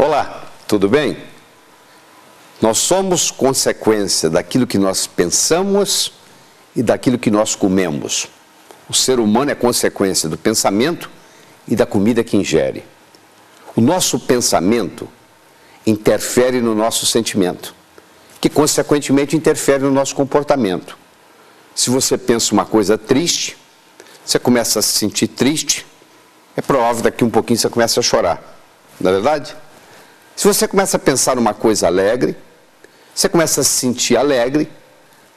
Olá, 0.00 0.44
tudo 0.68 0.88
bem? 0.88 1.16
Nós 2.62 2.78
somos 2.78 3.32
consequência 3.32 4.30
daquilo 4.30 4.64
que 4.64 4.78
nós 4.78 5.08
pensamos 5.08 6.12
e 6.76 6.84
daquilo 6.84 7.18
que 7.18 7.32
nós 7.32 7.56
comemos. 7.56 8.28
O 8.88 8.94
ser 8.94 9.18
humano 9.18 9.50
é 9.50 9.56
consequência 9.56 10.28
do 10.28 10.38
pensamento 10.38 11.10
e 11.66 11.74
da 11.74 11.84
comida 11.84 12.22
que 12.22 12.36
ingere. 12.36 12.84
O 13.74 13.80
nosso 13.80 14.20
pensamento 14.20 15.08
interfere 15.84 16.60
no 16.60 16.76
nosso 16.76 17.04
sentimento, 17.04 17.74
que 18.40 18.48
consequentemente 18.48 19.34
interfere 19.34 19.82
no 19.82 19.90
nosso 19.90 20.14
comportamento. 20.14 20.96
Se 21.74 21.90
você 21.90 22.16
pensa 22.16 22.52
uma 22.52 22.64
coisa 22.64 22.96
triste, 22.96 23.56
você 24.24 24.38
começa 24.38 24.78
a 24.78 24.82
se 24.82 24.90
sentir 24.90 25.26
triste, 25.26 25.84
é 26.56 26.62
provável 26.62 27.02
daqui 27.02 27.24
um 27.24 27.30
pouquinho 27.30 27.58
você 27.58 27.68
começa 27.68 27.98
a 27.98 28.02
chorar. 28.02 28.40
Não 29.00 29.10
é 29.10 29.14
verdade? 29.14 29.56
Se 30.38 30.46
você 30.46 30.68
começa 30.68 30.96
a 30.96 31.00
pensar 31.00 31.36
uma 31.36 31.52
coisa 31.52 31.88
alegre, 31.88 32.36
você 33.12 33.28
começa 33.28 33.60
a 33.60 33.64
se 33.64 33.70
sentir 33.70 34.16
alegre, 34.16 34.70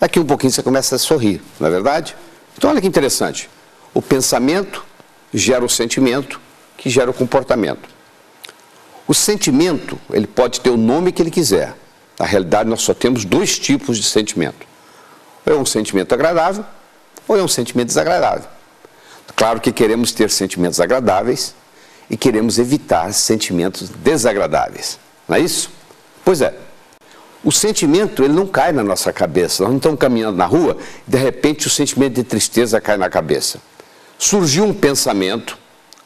daqui 0.00 0.18
um 0.18 0.24
pouquinho 0.24 0.50
você 0.50 0.60
começa 0.60 0.96
a 0.96 0.98
sorrir, 0.98 1.40
não 1.60 1.68
é 1.68 1.70
verdade? 1.70 2.16
Então 2.56 2.68
olha 2.68 2.80
que 2.80 2.86
interessante. 2.88 3.48
O 3.94 4.02
pensamento 4.02 4.84
gera 5.32 5.64
o 5.64 5.68
sentimento, 5.68 6.40
que 6.76 6.90
gera 6.90 7.08
o 7.08 7.14
comportamento. 7.14 7.88
O 9.06 9.14
sentimento, 9.14 9.96
ele 10.12 10.26
pode 10.26 10.60
ter 10.60 10.70
o 10.70 10.76
nome 10.76 11.12
que 11.12 11.22
ele 11.22 11.30
quiser. 11.30 11.76
Na 12.18 12.26
realidade, 12.26 12.68
nós 12.68 12.82
só 12.82 12.92
temos 12.92 13.24
dois 13.24 13.56
tipos 13.56 13.98
de 13.98 14.02
sentimento. 14.02 14.66
Ou 15.46 15.52
é 15.52 15.56
um 15.56 15.64
sentimento 15.64 16.12
agradável, 16.12 16.64
ou 17.28 17.38
é 17.38 17.42
um 17.42 17.46
sentimento 17.46 17.86
desagradável. 17.86 18.48
Claro 19.36 19.60
que 19.60 19.70
queremos 19.70 20.10
ter 20.10 20.28
sentimentos 20.28 20.80
agradáveis 20.80 21.54
e 22.10 22.16
queremos 22.16 22.58
evitar 22.58 23.12
sentimentos 23.12 23.88
desagradáveis. 23.88 24.98
Não 25.28 25.36
é 25.36 25.40
isso? 25.40 25.70
Pois 26.24 26.40
é. 26.40 26.54
O 27.44 27.52
sentimento, 27.52 28.24
ele 28.24 28.32
não 28.32 28.46
cai 28.46 28.72
na 28.72 28.82
nossa 28.82 29.12
cabeça. 29.12 29.62
Nós 29.62 29.70
não 29.70 29.76
estamos 29.76 29.98
caminhando 29.98 30.36
na 30.36 30.46
rua 30.46 30.76
e, 31.06 31.10
de 31.10 31.18
repente, 31.18 31.66
o 31.66 31.70
sentimento 31.70 32.14
de 32.14 32.24
tristeza 32.24 32.80
cai 32.80 32.96
na 32.96 33.08
cabeça. 33.08 33.60
Surgiu 34.18 34.64
um 34.64 34.74
pensamento 34.74 35.56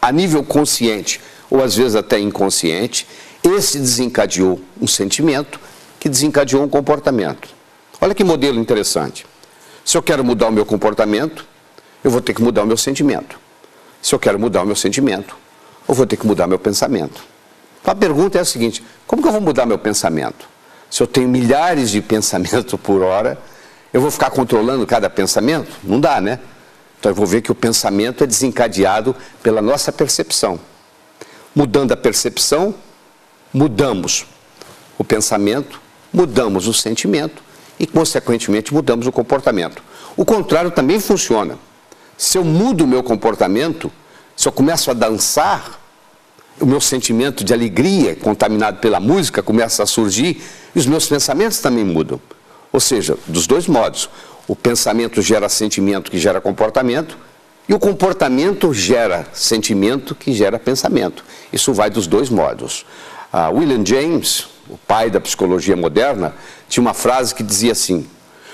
a 0.00 0.12
nível 0.12 0.44
consciente, 0.44 1.20
ou 1.50 1.62
às 1.62 1.74
vezes 1.74 1.96
até 1.96 2.18
inconsciente, 2.18 3.06
esse 3.42 3.78
desencadeou 3.78 4.60
um 4.80 4.86
sentimento 4.86 5.58
que 5.98 6.08
desencadeou 6.08 6.62
um 6.62 6.68
comportamento. 6.68 7.48
Olha 8.00 8.14
que 8.14 8.22
modelo 8.22 8.60
interessante. 8.60 9.26
Se 9.84 9.96
eu 9.96 10.02
quero 10.02 10.24
mudar 10.24 10.48
o 10.48 10.52
meu 10.52 10.64
comportamento, 10.64 11.44
eu 12.04 12.10
vou 12.10 12.20
ter 12.20 12.34
que 12.34 12.42
mudar 12.42 12.62
o 12.62 12.66
meu 12.66 12.76
sentimento. 12.76 13.38
Se 14.00 14.14
eu 14.14 14.18
quero 14.18 14.38
mudar 14.38 14.62
o 14.62 14.66
meu 14.66 14.76
sentimento, 14.76 15.36
eu 15.88 15.94
vou 15.94 16.06
ter 16.06 16.16
que 16.16 16.26
mudar 16.26 16.46
meu 16.46 16.58
pensamento. 16.58 17.22
A 17.84 17.94
pergunta 17.94 18.38
é 18.38 18.40
a 18.40 18.44
seguinte: 18.44 18.82
como 19.06 19.22
que 19.22 19.28
eu 19.28 19.32
vou 19.32 19.40
mudar 19.40 19.66
meu 19.66 19.78
pensamento? 19.78 20.48
Se 20.90 21.02
eu 21.02 21.06
tenho 21.06 21.28
milhares 21.28 21.90
de 21.90 22.00
pensamentos 22.02 22.78
por 22.80 23.02
hora, 23.02 23.38
eu 23.92 24.00
vou 24.00 24.10
ficar 24.10 24.30
controlando 24.30 24.86
cada 24.86 25.08
pensamento? 25.08 25.70
Não 25.82 26.00
dá, 26.00 26.20
né? 26.20 26.40
Então 26.98 27.10
eu 27.10 27.14
vou 27.14 27.26
ver 27.26 27.42
que 27.42 27.52
o 27.52 27.54
pensamento 27.54 28.24
é 28.24 28.26
desencadeado 28.26 29.14
pela 29.42 29.62
nossa 29.62 29.92
percepção. 29.92 30.58
Mudando 31.54 31.92
a 31.92 31.96
percepção, 31.96 32.74
mudamos 33.52 34.26
o 34.98 35.04
pensamento, 35.04 35.80
mudamos 36.12 36.66
o 36.66 36.74
sentimento 36.74 37.42
e, 37.78 37.86
consequentemente, 37.86 38.72
mudamos 38.74 39.06
o 39.06 39.12
comportamento. 39.12 39.82
O 40.16 40.24
contrário 40.24 40.70
também 40.70 40.98
funciona. 40.98 41.58
Se 42.16 42.38
eu 42.38 42.44
mudo 42.44 42.84
o 42.84 42.86
meu 42.86 43.02
comportamento, 43.02 43.92
se 44.36 44.46
eu 44.46 44.52
começo 44.52 44.90
a 44.90 44.94
dançar, 44.94 45.80
o 46.60 46.66
meu 46.66 46.80
sentimento 46.80 47.42
de 47.42 47.54
alegria, 47.54 48.14
contaminado 48.14 48.78
pela 48.78 49.00
música, 49.00 49.42
começa 49.42 49.82
a 49.82 49.86
surgir 49.86 50.42
e 50.74 50.78
os 50.78 50.86
meus 50.86 51.06
pensamentos 51.06 51.58
também 51.58 51.84
mudam. 51.84 52.20
Ou 52.70 52.80
seja, 52.80 53.16
dos 53.26 53.46
dois 53.46 53.66
modos. 53.66 54.10
O 54.46 54.54
pensamento 54.54 55.20
gera 55.22 55.48
sentimento 55.48 56.10
que 56.10 56.18
gera 56.18 56.40
comportamento 56.40 57.18
e 57.68 57.74
o 57.74 57.78
comportamento 57.80 58.72
gera 58.72 59.26
sentimento 59.32 60.14
que 60.14 60.32
gera 60.32 60.58
pensamento. 60.58 61.24
Isso 61.52 61.72
vai 61.72 61.90
dos 61.90 62.06
dois 62.06 62.28
modos. 62.28 62.86
Uh, 63.32 63.58
William 63.58 63.84
James, 63.84 64.46
o 64.68 64.78
pai 64.78 65.10
da 65.10 65.20
psicologia 65.20 65.76
moderna, 65.76 66.34
tinha 66.68 66.80
uma 66.82 66.94
frase 66.94 67.34
que 67.34 67.42
dizia 67.42 67.72
assim: 67.72 68.06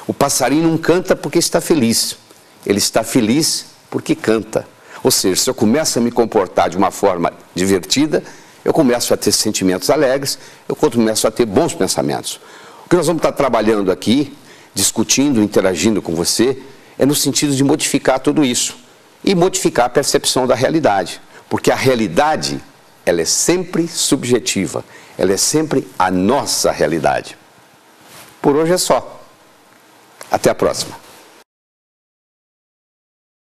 O 0.06 0.14
passarinho 0.14 0.66
não 0.66 0.78
canta 0.78 1.14
porque 1.14 1.38
está 1.38 1.60
feliz, 1.60 2.16
ele 2.64 2.78
está 2.78 3.04
feliz 3.04 3.66
porque 3.90 4.14
canta. 4.14 4.66
Ou 5.02 5.10
seja, 5.10 5.42
se 5.42 5.50
eu 5.50 5.54
começo 5.54 5.98
a 5.98 6.02
me 6.02 6.10
comportar 6.10 6.70
de 6.70 6.76
uma 6.76 6.90
forma 6.90 7.32
divertida, 7.54 8.22
eu 8.64 8.72
começo 8.72 9.12
a 9.12 9.16
ter 9.16 9.32
sentimentos 9.32 9.90
alegres, 9.90 10.38
eu 10.68 10.76
começo 10.76 11.26
a 11.26 11.30
ter 11.30 11.44
bons 11.44 11.74
pensamentos. 11.74 12.40
O 12.86 12.88
que 12.88 12.96
nós 12.96 13.06
vamos 13.06 13.20
estar 13.20 13.32
trabalhando 13.32 13.90
aqui, 13.90 14.36
discutindo, 14.74 15.42
interagindo 15.42 16.00
com 16.00 16.14
você, 16.14 16.62
é 16.98 17.04
no 17.04 17.14
sentido 17.14 17.54
de 17.54 17.64
modificar 17.64 18.20
tudo 18.20 18.44
isso 18.44 18.76
e 19.24 19.34
modificar 19.34 19.86
a 19.86 19.88
percepção 19.88 20.46
da 20.46 20.54
realidade, 20.54 21.20
porque 21.48 21.70
a 21.70 21.76
realidade 21.76 22.60
ela 23.04 23.20
é 23.20 23.24
sempre 23.24 23.88
subjetiva, 23.88 24.84
ela 25.18 25.32
é 25.32 25.36
sempre 25.36 25.88
a 25.98 26.10
nossa 26.10 26.70
realidade. 26.70 27.36
Por 28.40 28.56
hoje 28.56 28.72
é 28.72 28.78
só. 28.78 29.20
Até 30.30 30.50
a 30.50 30.54
próxima. 30.54 30.96